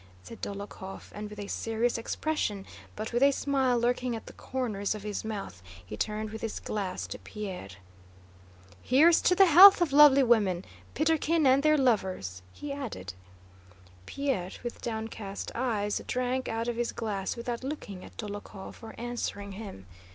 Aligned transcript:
said 0.23 0.41
Dólokhov, 0.41 1.11
and 1.13 1.29
with 1.29 1.37
a 1.37 1.45
serious 1.45 1.95
expression, 1.95 2.65
but 2.95 3.13
with 3.13 3.21
a 3.21 3.31
smile 3.31 3.77
lurking 3.77 4.15
at 4.15 4.25
the 4.25 4.33
corners 4.33 4.95
of 4.95 5.03
his 5.03 5.23
mouth, 5.23 5.61
he 5.85 5.95
turned 5.95 6.31
with 6.31 6.41
his 6.41 6.59
glass 6.59 7.05
to 7.05 7.19
Pierre. 7.19 7.67
"Here's 8.81 9.21
to 9.21 9.35
the 9.35 9.45
health 9.45 9.79
of 9.79 9.93
lovely 9.93 10.23
women, 10.23 10.65
Peterkin—and 10.95 11.61
their 11.61 11.77
lovers!" 11.77 12.41
he 12.51 12.73
added. 12.73 13.13
Pierre, 14.07 14.49
with 14.63 14.81
downcast 14.81 15.51
eyes, 15.53 16.01
drank 16.07 16.47
out 16.49 16.67
of 16.67 16.77
his 16.77 16.91
glass 16.93 17.37
without 17.37 17.63
looking 17.63 18.03
at 18.03 18.17
Dólokhov 18.17 18.81
or 18.81 18.95
answering 18.97 19.51
him. 19.51 19.85